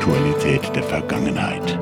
[0.00, 1.78] Aktualität der Vergangenheit.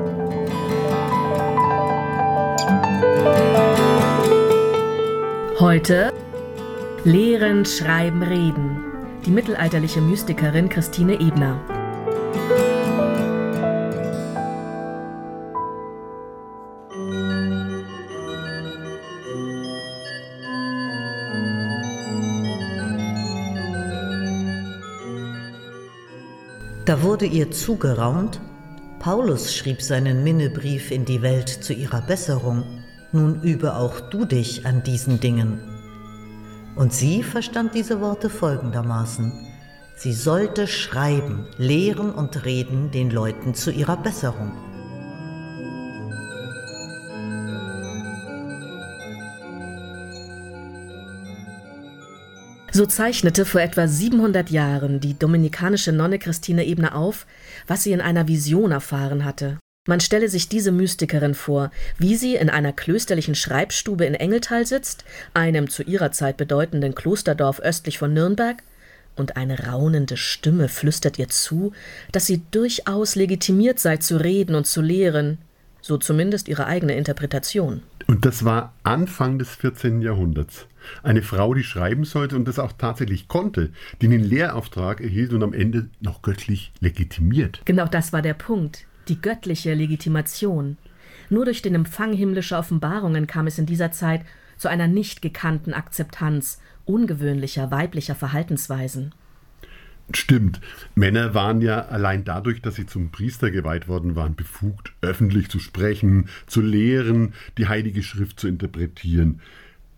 [5.57, 6.11] Heute
[7.05, 8.83] Lehren, Schreiben, Reden.
[9.25, 11.61] Die mittelalterliche Mystikerin Christine Ebner.
[27.01, 28.41] Wurde ihr zugeraunt,
[28.99, 32.65] Paulus schrieb seinen Minnebrief in die Welt zu ihrer Besserung,
[33.13, 35.61] nun übe auch du dich an diesen Dingen.
[36.75, 39.31] Und sie verstand diese Worte folgendermaßen.
[39.95, 44.51] Sie sollte schreiben, lehren und reden den Leuten zu ihrer Besserung.
[52.79, 57.27] So zeichnete vor etwa 700 Jahren die dominikanische Nonne Christine Ebner auf,
[57.67, 59.57] was sie in einer Vision erfahren hatte.
[59.85, 65.03] Man stelle sich diese Mystikerin vor, wie sie in einer klösterlichen Schreibstube in Engeltal sitzt,
[65.33, 68.63] einem zu ihrer Zeit bedeutenden Klosterdorf östlich von Nürnberg,
[69.17, 71.73] und eine raunende Stimme flüstert ihr zu,
[72.13, 75.39] dass sie durchaus legitimiert sei zu reden und zu lehren,
[75.81, 77.83] so zumindest ihre eigene Interpretation.
[78.07, 80.01] Und das war Anfang des 14.
[80.01, 80.65] Jahrhunderts.
[81.03, 85.43] Eine Frau, die schreiben sollte und das auch tatsächlich konnte, die einen Lehrauftrag erhielt und
[85.43, 87.61] am Ende noch göttlich legitimiert.
[87.65, 90.77] Genau das war der Punkt, die göttliche Legitimation.
[91.29, 94.21] Nur durch den Empfang himmlischer Offenbarungen kam es in dieser Zeit
[94.57, 99.13] zu einer nicht gekannten Akzeptanz ungewöhnlicher weiblicher Verhaltensweisen.
[100.13, 100.59] Stimmt.
[100.95, 105.59] Männer waren ja allein dadurch, dass sie zum Priester geweiht worden waren, befugt, öffentlich zu
[105.59, 109.39] sprechen, zu lehren, die Heilige Schrift zu interpretieren.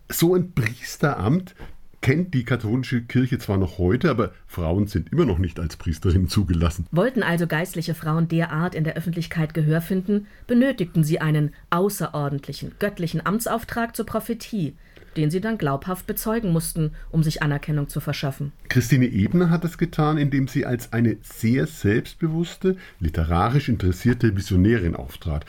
[0.08, 1.54] So ein Priesteramt
[2.02, 6.28] kennt die katholische Kirche zwar noch heute, aber Frauen sind immer noch nicht als Priesterinnen
[6.28, 6.86] zugelassen.
[6.90, 13.24] Wollten also geistliche Frauen derart in der Öffentlichkeit Gehör finden, benötigten sie einen außerordentlichen, göttlichen
[13.24, 14.74] Amtsauftrag zur Prophetie,
[15.16, 18.52] den sie dann glaubhaft bezeugen mussten, um sich Anerkennung zu verschaffen.
[18.68, 25.46] Christine Ebner hat es getan, indem sie als eine sehr selbstbewusste, literarisch interessierte Visionärin auftrat.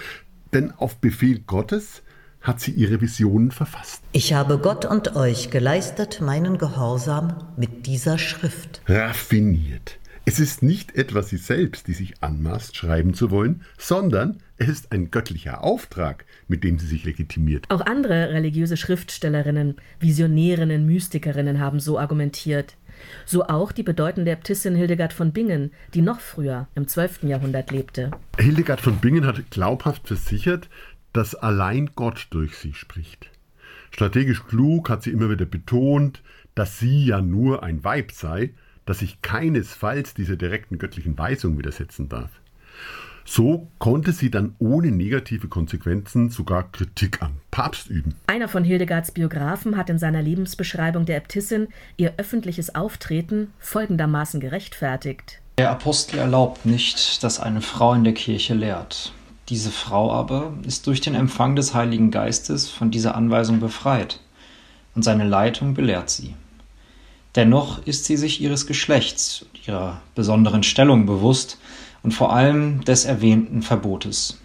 [0.53, 2.03] Denn auf Befehl Gottes
[2.43, 4.03] hat sie ihre Visionen verfasst.
[4.11, 8.81] Ich habe Gott und euch geleistet meinen Gehorsam mit dieser Schrift.
[8.87, 9.97] Raffiniert.
[10.25, 14.91] Es ist nicht etwa sie selbst, die sich anmaßt, schreiben zu wollen, sondern es ist
[14.93, 17.65] ein göttlicher Auftrag, mit dem sie sich legitimiert.
[17.69, 22.77] Auch andere religiöse Schriftstellerinnen, Visionärinnen, Mystikerinnen haben so argumentiert.
[23.25, 27.23] So auch die bedeutende Äbtissin Hildegard von Bingen, die noch früher, im 12.
[27.23, 28.11] Jahrhundert lebte.
[28.39, 30.69] Hildegard von Bingen hat glaubhaft versichert,
[31.13, 33.29] dass allein Gott durch sie spricht.
[33.91, 36.21] Strategisch klug hat sie immer wieder betont,
[36.55, 38.53] dass sie ja nur ein Weib sei
[38.85, 42.29] dass sich keinesfalls dieser direkten göttlichen Weisung widersetzen darf.
[43.25, 48.15] So konnte sie dann ohne negative Konsequenzen sogar Kritik am Papst üben.
[48.27, 55.39] Einer von Hildegards Biografen hat in seiner Lebensbeschreibung der Äbtissin ihr öffentliches Auftreten folgendermaßen gerechtfertigt.
[55.57, 59.13] Der Apostel erlaubt nicht, dass eine Frau in der Kirche lehrt.
[59.49, 64.19] Diese Frau aber ist durch den Empfang des Heiligen Geistes von dieser Anweisung befreit,
[64.95, 66.35] und seine Leitung belehrt sie.
[67.35, 71.57] Dennoch ist sie sich ihres Geschlechts und ihrer besonderen Stellung bewusst
[72.03, 74.39] und vor allem des erwähnten Verbotes.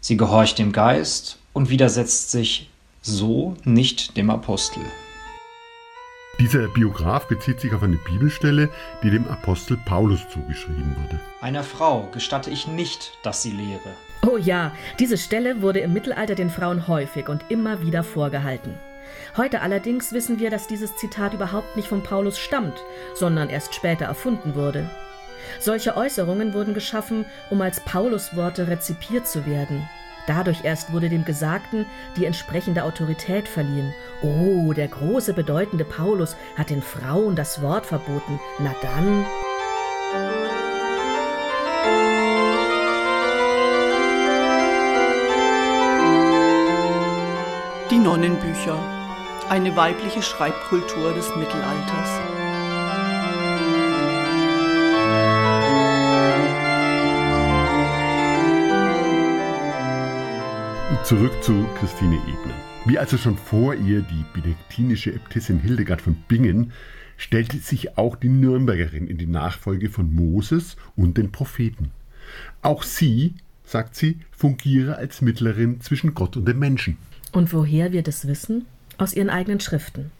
[0.00, 2.70] Sie gehorcht dem Geist und widersetzt sich
[3.02, 4.82] so nicht dem Apostel.
[6.38, 8.68] Dieser Biograf bezieht sich auf eine Bibelstelle,
[9.02, 11.18] die dem Apostel Paulus zugeschrieben wurde.
[11.40, 13.90] Einer Frau gestatte ich nicht, dass sie lehre.
[14.26, 18.74] Oh ja, diese Stelle wurde im Mittelalter den Frauen häufig und immer wieder vorgehalten.
[19.36, 22.82] Heute allerdings wissen wir, dass dieses Zitat überhaupt nicht von Paulus stammt,
[23.14, 24.90] sondern erst später erfunden wurde.
[25.60, 29.88] Solche Äußerungen wurden geschaffen, um als Paulus-Worte rezipiert zu werden.
[30.26, 31.86] Dadurch erst wurde dem Gesagten
[32.16, 33.94] die entsprechende Autorität verliehen.
[34.22, 38.38] Oh, der große, bedeutende Paulus hat den Frauen das Wort verboten.
[38.58, 39.24] Na dann.
[48.08, 48.82] Nonnenbücher
[49.50, 52.08] eine weibliche Schreibkultur des Mittelalters.
[61.04, 62.54] Zurück zu Christine Ebner.
[62.86, 66.72] Wie also schon vor ihr die benediktinische Äbtissin Hildegard von Bingen,
[67.18, 71.90] stellte sich auch die Nürnbergerin in die Nachfolge von Moses und den Propheten.
[72.62, 73.34] Auch sie,
[73.66, 76.96] sagt sie, fungiere als Mittlerin zwischen Gott und dem Menschen.
[77.32, 78.66] Und woher wir das wissen?
[78.96, 80.10] Aus ihren eigenen Schriften.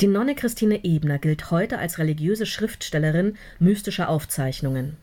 [0.00, 4.96] Die Nonne Christine Ebner gilt heute als religiöse Schriftstellerin mystischer Aufzeichnungen.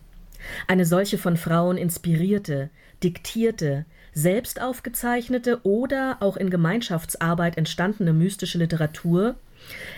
[0.68, 2.70] Eine solche von Frauen inspirierte,
[3.04, 9.36] diktierte, selbst aufgezeichnete oder auch in Gemeinschaftsarbeit entstandene mystische Literatur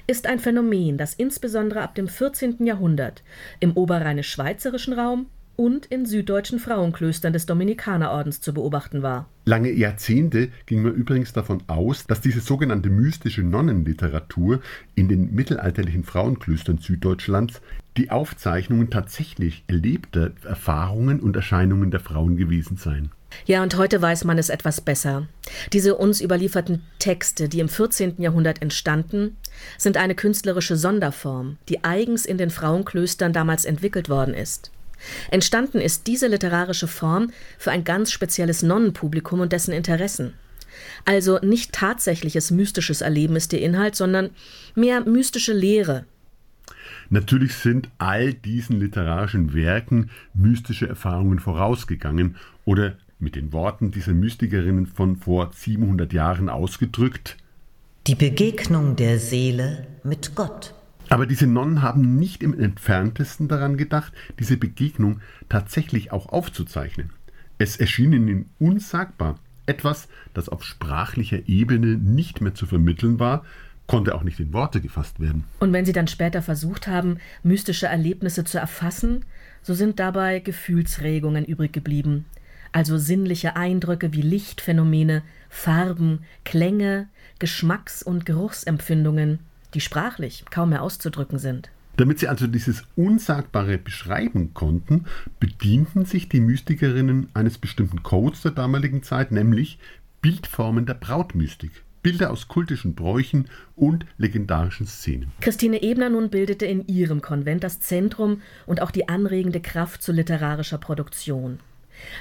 [0.07, 2.65] ist ein Phänomen, das insbesondere ab dem 14.
[2.65, 3.23] Jahrhundert
[3.59, 5.27] im oberrheinisch-schweizerischen Raum
[5.61, 9.29] und in süddeutschen Frauenklöstern des Dominikanerordens zu beobachten war.
[9.45, 14.61] Lange Jahrzehnte ging man übrigens davon aus, dass diese sogenannte mystische Nonnenliteratur
[14.95, 17.61] in den mittelalterlichen Frauenklöstern Süddeutschlands
[17.95, 23.11] die Aufzeichnungen tatsächlich erlebter Erfahrungen und Erscheinungen der Frauen gewesen seien.
[23.45, 25.27] Ja, und heute weiß man es etwas besser.
[25.73, 28.15] Diese uns überlieferten Texte, die im 14.
[28.17, 29.37] Jahrhundert entstanden,
[29.77, 34.71] sind eine künstlerische Sonderform, die eigens in den Frauenklöstern damals entwickelt worden ist.
[35.29, 40.33] Entstanden ist diese literarische Form für ein ganz spezielles Nonnenpublikum und dessen Interessen.
[41.05, 44.29] Also nicht tatsächliches mystisches Erleben ist der Inhalt, sondern
[44.75, 46.05] mehr mystische Lehre.
[47.09, 54.87] Natürlich sind all diesen literarischen Werken mystische Erfahrungen vorausgegangen oder mit den Worten dieser Mystikerinnen
[54.87, 57.37] von vor 700 Jahren ausgedrückt.
[58.07, 60.73] Die Begegnung der Seele mit Gott.
[61.11, 65.19] Aber diese Nonnen haben nicht im entferntesten daran gedacht, diese Begegnung
[65.49, 67.09] tatsächlich auch aufzuzeichnen.
[67.57, 69.37] Es erschien ihnen unsagbar.
[69.65, 73.43] Etwas, das auf sprachlicher Ebene nicht mehr zu vermitteln war,
[73.87, 75.43] konnte auch nicht in Worte gefasst werden.
[75.59, 79.25] Und wenn sie dann später versucht haben, mystische Erlebnisse zu erfassen,
[79.61, 82.23] so sind dabei Gefühlsregungen übrig geblieben
[82.71, 87.07] also sinnliche Eindrücke wie Lichtphänomene, Farben, Klänge,
[87.39, 89.39] Geschmacks- und Geruchsempfindungen,
[89.73, 91.69] die sprachlich kaum mehr auszudrücken sind.
[91.97, 95.05] Damit sie also dieses Unsagbare beschreiben konnten,
[95.39, 99.77] bedienten sich die Mystikerinnen eines bestimmten Codes der damaligen Zeit, nämlich
[100.21, 101.71] Bildformen der Brautmystik.
[102.01, 105.31] Bilder aus kultischen Bräuchen und legendarischen Szenen.
[105.39, 110.11] Christine Ebner nun bildete in ihrem Konvent das Zentrum und auch die anregende Kraft zu
[110.11, 111.59] literarischer Produktion.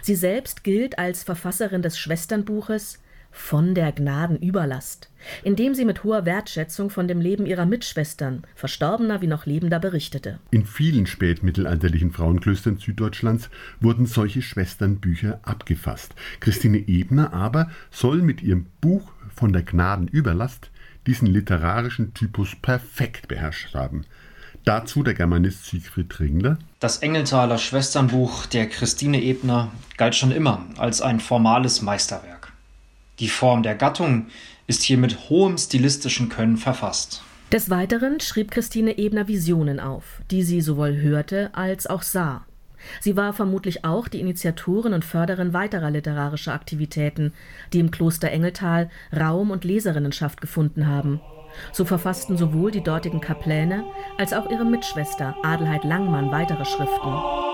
[0.03, 2.99] Sie selbst gilt als Verfasserin des Schwesternbuches
[3.31, 5.11] von der Gnadenüberlast,
[5.44, 9.79] in dem sie mit hoher Wertschätzung von dem Leben ihrer Mitschwestern, verstorbener wie noch lebender,
[9.79, 10.38] berichtete.
[10.50, 13.50] In vielen spätmittelalterlichen Frauenklöstern Süddeutschlands
[13.81, 16.15] wurden solche Schwesternbücher abgefasst.
[16.41, 20.71] Christine Ebner aber soll mit ihrem Buch von der Gnadenüberlast
[21.06, 24.05] diesen literarischen Typus perfekt beherrscht haben.
[24.65, 26.59] Dazu der Germanist Siegfried Ringler.
[26.81, 32.40] Das Engeltaler Schwesternbuch der Christine Ebner galt schon immer als ein formales Meisterwerk.
[33.20, 34.26] Die Form der Gattung
[34.67, 37.22] ist hier mit hohem stilistischen Können verfasst.
[37.52, 42.46] Des Weiteren schrieb Christine Ebner Visionen auf, die sie sowohl hörte als auch sah.
[43.00, 47.34] Sie war vermutlich auch die Initiatorin und Förderin weiterer literarischer Aktivitäten,
[47.75, 51.20] die im Kloster Engeltal Raum und Leserinnenschaft gefunden haben.
[51.72, 53.84] So verfassten sowohl die dortigen Kapläne
[54.17, 57.50] als auch ihre Mitschwester Adelheid Langmann weitere Schriften.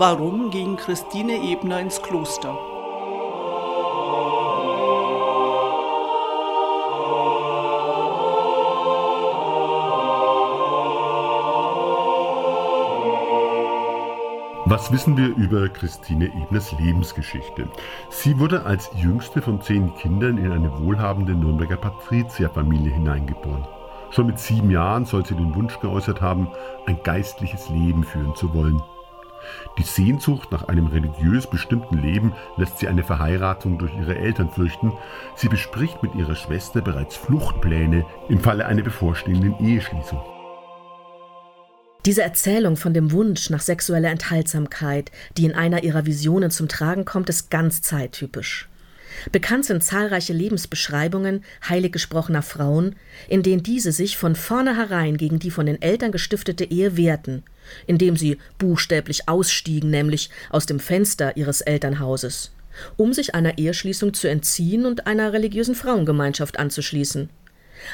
[0.00, 2.56] Warum ging Christine Ebner ins Kloster?
[14.66, 17.68] Was wissen wir über Christine Ebners Lebensgeschichte?
[18.08, 23.66] Sie wurde als jüngste von zehn Kindern in eine wohlhabende Nürnberger Patrizierfamilie hineingeboren.
[24.12, 26.52] Schon mit sieben Jahren soll sie den Wunsch geäußert haben,
[26.86, 28.80] ein geistliches Leben führen zu wollen.
[29.78, 34.92] Die Sehnsucht nach einem religiös bestimmten Leben lässt sie eine Verheiratung durch ihre Eltern fürchten.
[35.36, 40.20] Sie bespricht mit ihrer Schwester bereits Fluchtpläne im Falle einer bevorstehenden Eheschließung.
[42.06, 47.04] Diese Erzählung von dem Wunsch nach sexueller Enthaltsamkeit, die in einer ihrer Visionen zum Tragen
[47.04, 48.68] kommt, ist ganz zeittypisch.
[49.32, 52.96] Bekannt sind zahlreiche Lebensbeschreibungen heilig gesprochener Frauen,
[53.28, 57.42] in denen diese sich von vornherein gegen die von den Eltern gestiftete Ehe wehrten,
[57.86, 62.52] indem sie buchstäblich ausstiegen, nämlich aus dem Fenster ihres Elternhauses,
[62.96, 67.28] um sich einer Eheschließung zu entziehen und einer religiösen Frauengemeinschaft anzuschließen.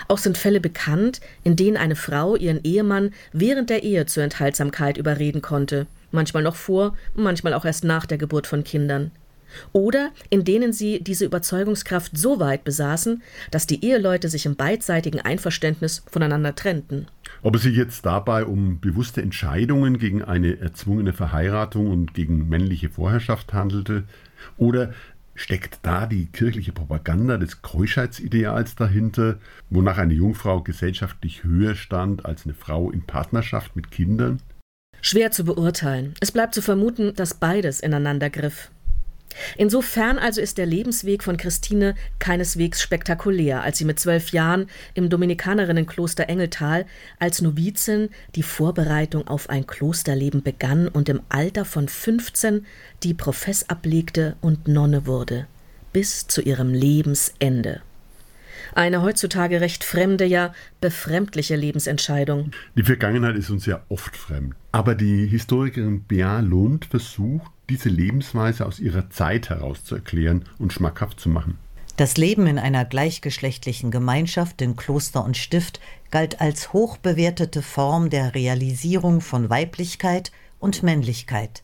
[0.09, 4.97] Auch sind Fälle bekannt, in denen eine Frau ihren Ehemann während der Ehe zur Enthaltsamkeit
[4.97, 9.11] überreden konnte, manchmal noch vor, manchmal auch erst nach der Geburt von Kindern.
[9.73, 15.21] Oder in denen sie diese Überzeugungskraft so weit besaßen, dass die Eheleute sich im beidseitigen
[15.21, 17.07] Einverständnis voneinander trennten.
[17.43, 22.91] Ob es sich jetzt dabei um bewusste Entscheidungen gegen eine erzwungene Verheiratung und gegen männliche
[22.91, 24.05] Vorherrschaft handelte,
[24.57, 24.93] oder
[25.35, 29.39] steckt da die kirchliche Propaganda des Keuschheitsideals dahinter,
[29.71, 34.41] wonach eine Jungfrau gesellschaftlich höher stand als eine Frau in Partnerschaft mit Kindern?
[35.01, 36.15] Schwer zu beurteilen.
[36.21, 38.71] Es bleibt zu vermuten, dass beides ineinander griff.
[39.57, 45.09] Insofern also ist der Lebensweg von Christine keineswegs spektakulär, als sie mit zwölf Jahren im
[45.09, 46.87] Dominikanerinnenkloster Engeltal
[47.19, 52.67] als Novizin die Vorbereitung auf ein Klosterleben begann und im Alter von 15
[53.03, 55.47] die Profess ablegte und Nonne wurde,
[55.93, 57.83] bis zu ihrem Lebensende.
[58.75, 62.51] Eine heutzutage recht fremde, ja befremdliche Lebensentscheidung.
[62.75, 64.57] Die Vergangenheit ist uns ja oft fremd.
[64.73, 70.73] Aber die Historikerin Bea Lund versucht, diese Lebensweise aus ihrer Zeit heraus zu erklären und
[70.73, 71.57] schmackhaft zu machen.
[71.97, 75.79] Das Leben in einer gleichgeschlechtlichen Gemeinschaft in Kloster und Stift
[76.11, 81.63] galt als hochbewertete Form der Realisierung von Weiblichkeit und Männlichkeit.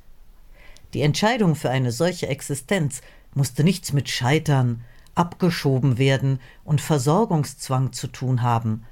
[0.94, 3.00] Die Entscheidung für eine solche Existenz
[3.34, 8.84] musste nichts mit Scheitern, abgeschoben werden und Versorgungszwang zu tun haben,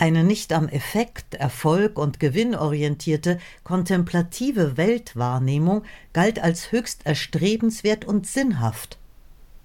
[0.00, 8.24] eine nicht am Effekt, Erfolg und Gewinn orientierte, kontemplative Weltwahrnehmung galt als höchst erstrebenswert und
[8.24, 8.98] sinnhaft.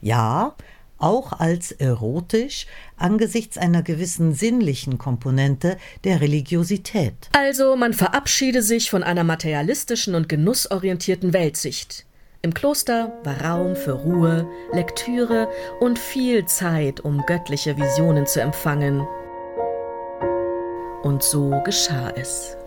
[0.01, 0.55] Ja,
[0.97, 2.65] auch als erotisch
[2.97, 7.29] angesichts einer gewissen sinnlichen Komponente der Religiosität.
[7.33, 12.07] Also man verabschiede sich von einer materialistischen und genussorientierten Weltsicht.
[12.45, 15.47] Im Kloster war Raum für Ruhe, Lektüre
[15.79, 19.07] und viel Zeit, um göttliche Visionen zu empfangen
[21.03, 22.57] und so geschah es.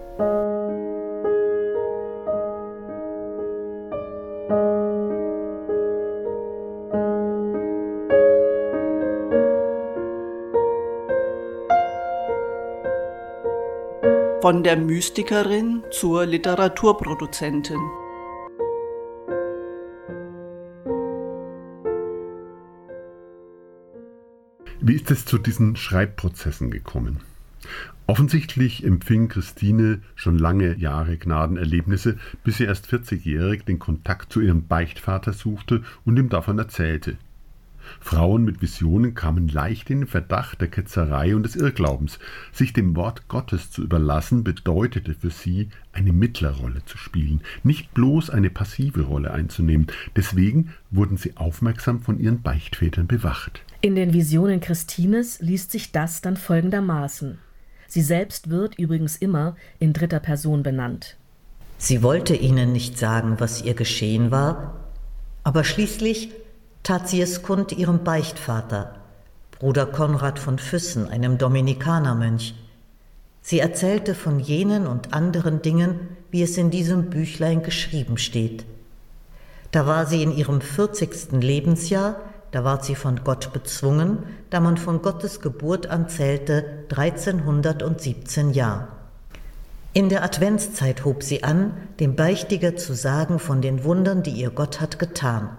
[14.41, 18.06] Von der Mystikerin zur Literaturproduzentin.
[24.89, 27.19] Wie ist es zu diesen Schreibprozessen gekommen?
[28.07, 34.69] Offensichtlich empfing Christine schon lange Jahre Gnadenerlebnisse, bis sie erst 40-jährig den Kontakt zu ihrem
[34.69, 37.19] Beichtvater suchte und ihm davon erzählte.
[38.01, 42.19] Frauen mit Visionen kamen leicht in den Verdacht der Ketzerei und des Irrglaubens.
[42.53, 48.31] Sich dem Wort Gottes zu überlassen, bedeutete für sie, eine Mittlerrolle zu spielen, nicht bloß
[48.31, 49.87] eine passive Rolle einzunehmen.
[50.15, 53.63] Deswegen wurden sie aufmerksam von ihren Beichtvätern bewacht.
[53.81, 57.39] In den Visionen Christines liest sich das dann folgendermaßen.
[57.89, 61.17] Sie selbst wird übrigens immer in dritter Person benannt.
[61.79, 64.81] Sie wollte ihnen nicht sagen, was ihr geschehen war,
[65.45, 66.31] aber schließlich
[66.87, 68.95] tat sie es kund ihrem Beichtvater,
[69.59, 72.55] Bruder Konrad von Füssen, einem Dominikanermönch.
[73.43, 75.99] Sie erzählte von jenen und anderen Dingen,
[76.31, 78.65] wie es in diesem Büchlein geschrieben steht.
[79.73, 81.33] Da war sie in ihrem 40.
[81.33, 82.21] Lebensjahr
[82.53, 84.19] da ward sie von Gott bezwungen,
[84.51, 88.89] da man von Gottes Geburt an zählte 1317 Jahr.
[89.93, 94.51] In der Adventszeit hob sie an, dem Beichtiger zu sagen von den Wundern, die ihr
[94.51, 95.51] Gott hat getan.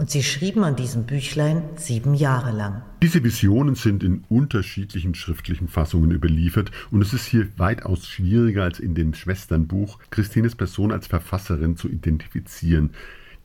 [0.00, 2.80] Und sie schrieben an diesem Büchlein sieben Jahre lang.
[3.02, 8.80] Diese Visionen sind in unterschiedlichen schriftlichen Fassungen überliefert und es ist hier weitaus schwieriger als
[8.80, 12.94] in dem Schwesternbuch, Christines Person als Verfasserin zu identifizieren.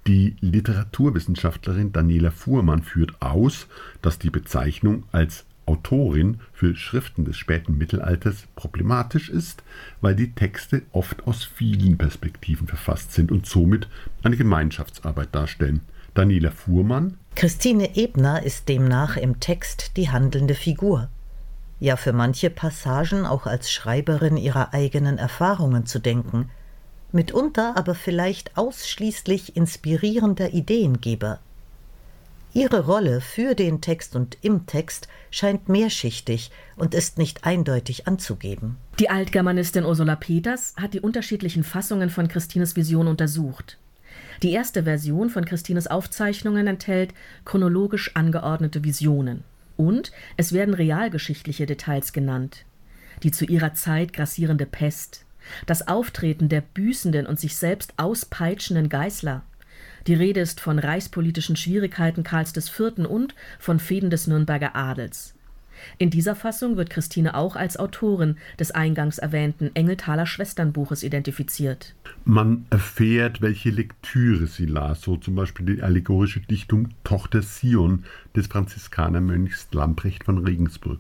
[0.08, 3.68] Die Literaturwissenschaftlerin Daniela Fuhrmann führt aus,
[4.02, 9.62] dass die Bezeichnung als Autorin für Schriften des späten Mittelalters problematisch ist,
[10.00, 13.90] weil die Texte oft aus vielen Perspektiven verfasst sind und somit
[14.24, 15.82] eine Gemeinschaftsarbeit darstellen.
[16.16, 21.10] Daniela Fuhrmann Christine Ebner ist demnach im Text die handelnde Figur.
[21.80, 26.50] Ja, für manche Passagen auch als Schreiberin ihrer eigenen Erfahrungen zu denken–
[27.16, 31.40] mitunter aber vielleicht ausschließlich inspirierender Ideengeber.
[32.54, 38.78] Ihre Rolle für den Text und im Text scheint mehrschichtig und ist nicht eindeutig anzugeben.
[39.00, 43.78] Die Altgermanistin Ursula Peters hat die unterschiedlichen Fassungen von Christines Vision untersucht.
[44.44, 47.14] Die erste Version von Christines Aufzeichnungen enthält
[47.46, 49.44] chronologisch angeordnete Visionen.
[49.78, 52.66] Und es werden realgeschichtliche Details genannt.
[53.24, 55.26] Die zu ihrer Zeit grassierende Pest,
[55.66, 59.44] das Auftreten der büßenden und sich selbst auspeitschenden Geißler.
[60.08, 63.06] Die Rede ist von reichspolitischen Schwierigkeiten Karls IV.
[63.08, 65.35] und von Fäden des Nürnberger Adels.
[65.98, 71.96] In dieser Fassung wird Christine auch als Autorin des eingangs erwähnten Engeltaler Schwesternbuches identifiziert.
[72.24, 78.04] Man erfährt, welche Lektüre sie las, so zum Beispiel die allegorische Dichtung Tochter Sion
[78.36, 81.00] des Franziskanermönchs Lamprecht von Regensburg.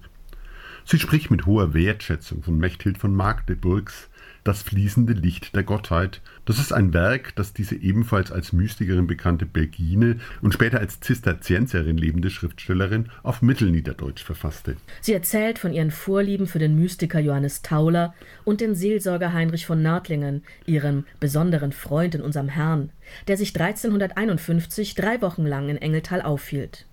[0.85, 4.07] Sie spricht mit hoher Wertschätzung von Mechthild von Magdeburgs
[4.45, 6.21] das fließende Licht der Gottheit.
[6.45, 11.97] Das ist ein Werk, das diese ebenfalls als Mystikerin bekannte Belgine und später als Zisterzienserin
[11.97, 14.77] lebende Schriftstellerin auf Mittelniederdeutsch verfasste.
[15.01, 19.81] Sie erzählt von ihren Vorlieben für den Mystiker Johannes Tauler und den Seelsorger Heinrich von
[19.81, 22.91] Nördlingen, ihrem besonderen Freund in unserem Herrn,
[23.27, 26.85] der sich 1351 drei Wochen lang in Engeltal aufhielt.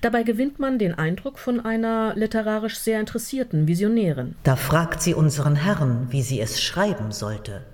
[0.00, 4.34] Dabei gewinnt man den Eindruck von einer literarisch sehr interessierten Visionärin.
[4.42, 7.64] Da fragt sie unseren Herrn, wie sie es schreiben sollte.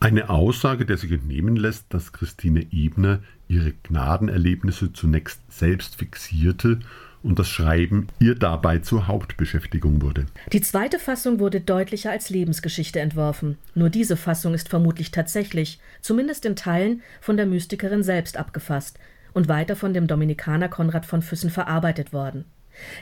[0.00, 6.80] Eine Aussage, der sich entnehmen lässt, dass Christine Ebner ihre Gnadenerlebnisse zunächst selbst fixierte
[7.22, 10.26] und das Schreiben ihr dabei zur Hauptbeschäftigung wurde.
[10.52, 13.58] Die zweite Fassung wurde deutlicher als Lebensgeschichte entworfen.
[13.74, 18.98] Nur diese Fassung ist vermutlich tatsächlich, zumindest in Teilen, von der Mystikerin selbst abgefasst,
[19.34, 22.44] und weiter von dem Dominikaner Konrad von Füssen verarbeitet worden.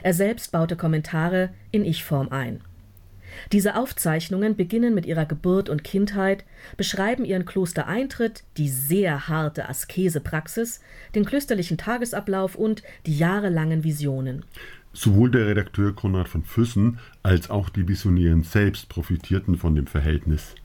[0.03, 2.61] Er selbst baute Kommentare in Ich-Form ein.
[3.51, 6.43] Diese Aufzeichnungen beginnen mit ihrer Geburt und Kindheit,
[6.77, 10.81] beschreiben ihren Klostereintritt, die sehr harte Askesepraxis,
[11.15, 14.43] den klösterlichen Tagesablauf und die jahrelangen Visionen.
[14.93, 20.55] Sowohl der Redakteur Konrad von Füssen als auch die Visionären selbst profitierten von dem Verhältnis.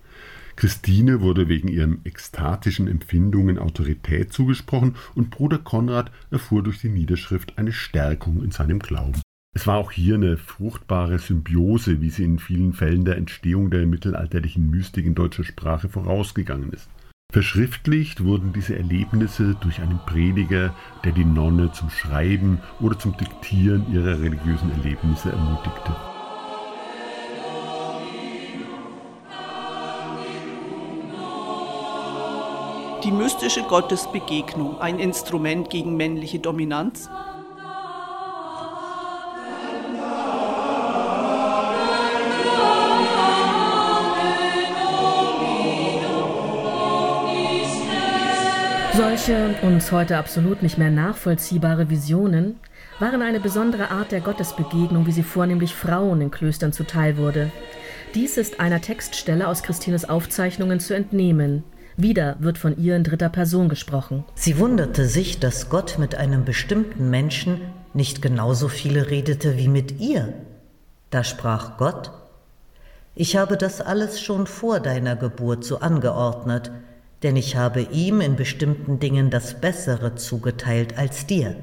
[0.56, 7.58] Christine wurde wegen ihren ekstatischen Empfindungen Autorität zugesprochen und Bruder Konrad erfuhr durch die Niederschrift
[7.58, 9.20] eine Stärkung in seinem Glauben.
[9.54, 13.86] Es war auch hier eine fruchtbare Symbiose, wie sie in vielen Fällen der Entstehung der
[13.86, 16.88] mittelalterlichen Mystik in deutscher Sprache vorausgegangen ist.
[17.32, 23.92] Verschriftlicht wurden diese Erlebnisse durch einen Prediger, der die Nonne zum Schreiben oder zum Diktieren
[23.92, 25.96] ihrer religiösen Erlebnisse ermutigte.
[33.06, 37.08] Die mystische Gottesbegegnung, ein Instrument gegen männliche Dominanz?
[48.92, 52.58] Solche uns heute absolut nicht mehr nachvollziehbare Visionen
[52.98, 57.52] waren eine besondere Art der Gottesbegegnung, wie sie vornehmlich Frauen in Klöstern zuteil wurde.
[58.16, 61.62] Dies ist einer Textstelle aus Christines Aufzeichnungen zu entnehmen.
[61.96, 64.24] Wieder wird von ihr in dritter Person gesprochen.
[64.34, 67.60] Sie wunderte sich, dass Gott mit einem bestimmten Menschen
[67.94, 70.34] nicht genauso viele redete wie mit ihr.
[71.10, 72.10] Da sprach Gott,
[73.14, 76.70] ich habe das alles schon vor deiner Geburt so angeordnet,
[77.22, 81.56] denn ich habe ihm in bestimmten Dingen das Bessere zugeteilt als dir.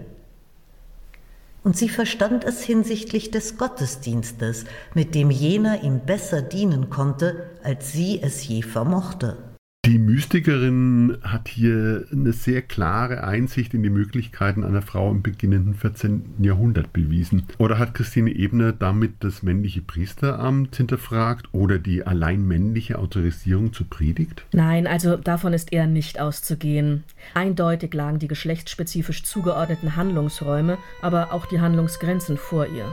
[1.63, 4.65] Und sie verstand es hinsichtlich des Gottesdienstes,
[4.95, 9.37] mit dem jener ihm besser dienen konnte, als sie es je vermochte.
[9.85, 15.73] Die Mystikerin hat hier eine sehr klare Einsicht in die Möglichkeiten einer Frau im beginnenden
[15.73, 16.35] 14.
[16.39, 17.47] Jahrhundert bewiesen.
[17.57, 23.89] Oder hat Christine Ebner damit das männliche Priesteramt hinterfragt oder die allein männliche Autorisierung zur
[23.89, 24.45] Predigt?
[24.53, 27.03] Nein, also davon ist eher nicht auszugehen.
[27.33, 32.85] Eindeutig lagen die geschlechtsspezifisch zugeordneten Handlungsräume, aber auch die Handlungsgrenzen vor ihr.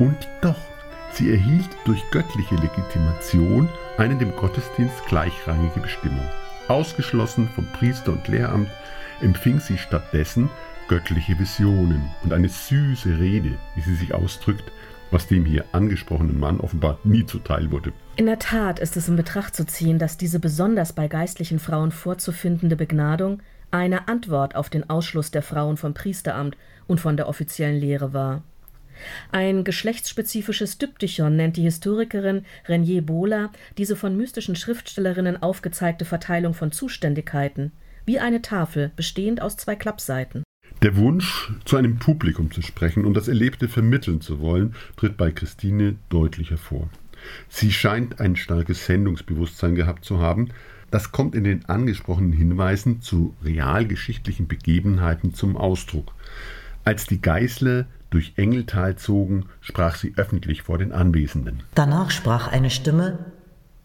[0.00, 0.56] Und doch,
[1.12, 6.24] sie erhielt durch göttliche Legitimation eine dem Gottesdienst gleichrangige Bestimmung.
[6.68, 8.70] Ausgeschlossen vom Priester und Lehramt
[9.20, 10.48] empfing sie stattdessen
[10.88, 14.72] göttliche Visionen und eine süße Rede, wie sie sich ausdrückt,
[15.10, 17.92] was dem hier angesprochenen Mann offenbar nie zuteil wurde.
[18.16, 21.92] In der Tat ist es in Betracht zu ziehen, dass diese besonders bei geistlichen Frauen
[21.92, 27.78] vorzufindende Begnadung eine Antwort auf den Ausschluss der Frauen vom Priesteramt und von der offiziellen
[27.78, 28.42] Lehre war.
[29.32, 36.72] Ein geschlechtsspezifisches Diptychon nennt die Historikerin Renier Bohler diese von mystischen Schriftstellerinnen aufgezeigte Verteilung von
[36.72, 37.72] Zuständigkeiten,
[38.06, 40.42] wie eine Tafel bestehend aus zwei Klappseiten.
[40.82, 45.30] Der Wunsch, zu einem Publikum zu sprechen und das Erlebte vermitteln zu wollen, tritt bei
[45.30, 46.88] Christine deutlich hervor.
[47.48, 50.48] Sie scheint ein starkes Sendungsbewusstsein gehabt zu haben.
[50.90, 56.14] Das kommt in den angesprochenen Hinweisen zu realgeschichtlichen Begebenheiten zum Ausdruck.
[56.84, 61.62] Als die Geißler durch Engeltal zogen, sprach sie öffentlich vor den Anwesenden.
[61.74, 63.18] Danach sprach eine Stimme,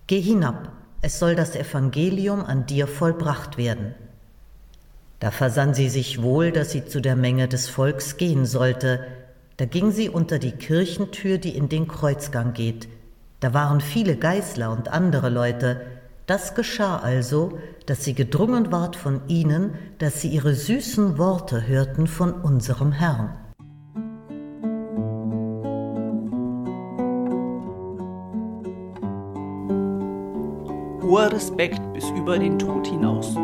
[0.07, 3.93] Geh hinab, es soll das Evangelium an dir vollbracht werden.
[5.19, 9.05] Da versann sie sich wohl, dass sie zu der Menge des Volks gehen sollte.
[9.57, 12.87] Da ging sie unter die Kirchentür, die in den Kreuzgang geht.
[13.39, 15.81] Da waren viele Geißler und andere Leute.
[16.25, 22.07] Das geschah also, dass sie gedrungen ward von ihnen, dass sie ihre süßen Worte hörten
[22.07, 23.29] von unserem Herrn.
[31.05, 33.35] Hoher Respekt bis über den Tod hinaus.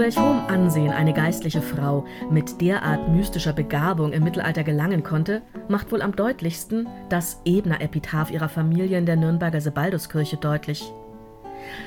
[0.00, 5.92] welch hohem Ansehen eine geistliche Frau mit derart mystischer Begabung im Mittelalter gelangen konnte, macht
[5.92, 10.90] wohl am deutlichsten das Ebner-Epitaph ihrer Familie in der Nürnberger Sebalduskirche deutlich.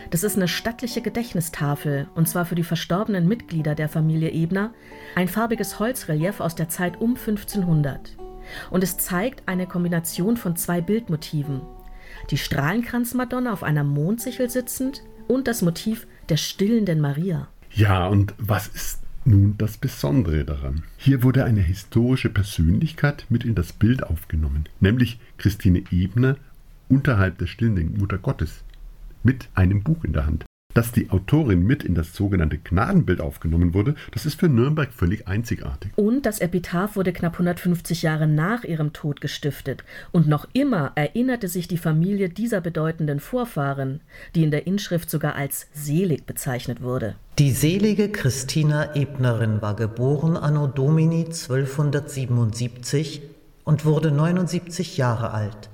[0.10, 4.74] Das ist eine stattliche Gedächtnistafel, und zwar für die verstorbenen Mitglieder der Familie Ebner,
[5.16, 8.18] ein farbiges Holzrelief aus der Zeit um 1500.
[8.70, 11.62] Und es zeigt eine Kombination von zwei Bildmotiven.
[12.30, 17.48] Die Strahlenkranzmadonna auf einer Mondsichel sitzend und das Motiv der stillenden Maria.
[17.72, 20.84] Ja, und was ist nun das Besondere daran?
[20.98, 26.38] Hier wurde eine historische Persönlichkeit mit in das Bild aufgenommen, nämlich Christine Ebner
[26.90, 28.64] unterhalb der stillen Mutter Gottes
[29.24, 30.46] mit einem Buch in der Hand.
[30.74, 35.28] Dass die Autorin mit in das sogenannte Gnadenbild aufgenommen wurde, das ist für Nürnberg völlig
[35.28, 35.92] einzigartig.
[35.96, 39.84] Und das Epitaph wurde knapp 150 Jahre nach ihrem Tod gestiftet.
[40.12, 44.02] Und noch immer erinnerte sich die Familie dieser bedeutenden Vorfahren,
[44.34, 47.16] die in der Inschrift sogar als selig bezeichnet wurde.
[47.38, 53.22] Die selige Christina Ebnerin war geboren anno Domini 1277
[53.64, 55.70] und wurde 79 Jahre alt.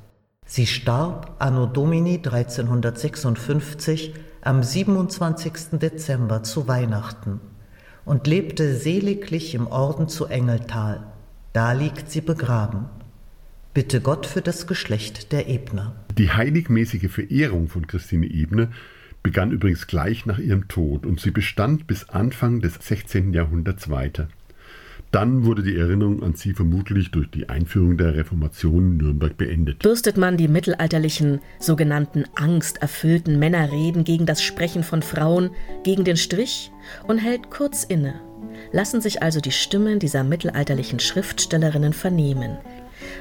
[0.52, 5.80] Sie starb anno Domini 1356 am 27.
[5.80, 7.40] Dezember zu Weihnachten
[8.04, 11.04] und lebte seliglich im Orden zu Engeltal.
[11.54, 12.86] Da liegt sie begraben.
[13.76, 15.94] Bitte Gott für das Geschlecht der Ebner.
[16.18, 18.72] Die heiligmäßige Verehrung von Christine Ebner
[19.22, 23.34] begann übrigens gleich nach ihrem Tod und sie bestand bis Anfang des 16.
[23.34, 24.30] Jahrhunderts weiter.
[25.12, 29.80] Dann wurde die Erinnerung an sie vermutlich durch die Einführung der Reformation in Nürnberg beendet.
[29.80, 35.50] Bürstet man die mittelalterlichen, sogenannten angsterfüllten Männerreden gegen das Sprechen von Frauen
[35.84, 36.72] gegen den Strich
[37.08, 38.22] und hält kurz inne,
[38.72, 42.58] lassen sich also die Stimmen dieser mittelalterlichen Schriftstellerinnen vernehmen.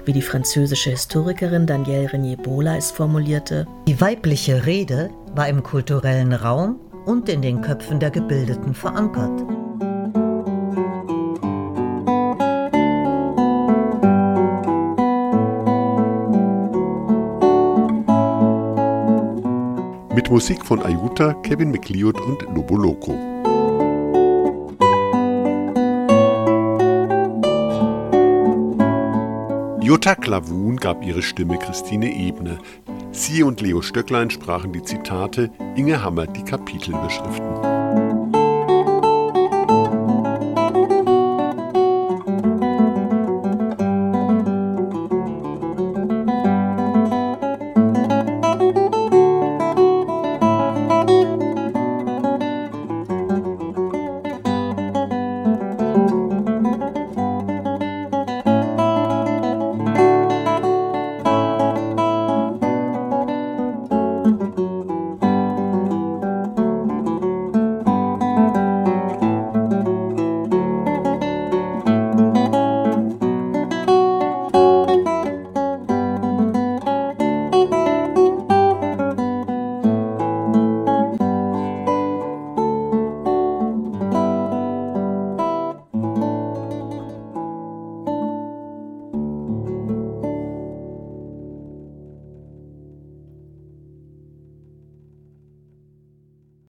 [0.04, 6.80] Wie die französische Historikerin Danielle Renier-Bola es formulierte: Die weibliche Rede war im kulturellen Raum
[7.06, 9.57] und in den Köpfen der Gebildeten verankert.
[20.30, 23.12] Musik von Ayuta, Kevin McLeod und Lobo Loco.
[29.80, 32.58] Jutta Klavun gab ihre Stimme Christine Ebner.
[33.10, 37.77] Sie und Leo Stöcklein sprachen die Zitate, Inge Hammer die Kapitelüberschriften.